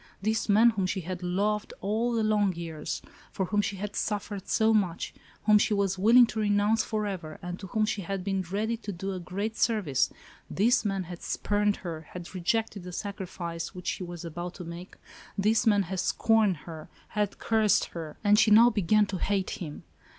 [0.19, 4.47] This man, whom she had loved all the long years, for whom she had suffered
[4.49, 8.41] so much, whom she was willing to renounce forever, and to whom she had been
[8.41, 10.09] ready to do a great service,
[10.49, 14.95] this man had spurned her, had rejected the sacrifice, which she was about to make,—
[15.47, 18.87] this man had scorned her, had cursed her; and she ALICE; OR, THE WAGES OF
[18.87, 18.91] SIN.
[18.91, 19.83] 83 now began to hate him.